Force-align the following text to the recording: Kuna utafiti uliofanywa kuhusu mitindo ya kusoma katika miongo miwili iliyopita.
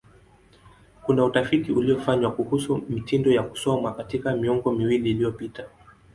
Kuna 1.03 1.25
utafiti 1.25 1.71
uliofanywa 1.71 2.31
kuhusu 2.31 2.77
mitindo 2.89 3.31
ya 3.31 3.43
kusoma 3.43 3.93
katika 3.93 4.35
miongo 4.35 4.71
miwili 4.71 5.09
iliyopita. 5.11 5.67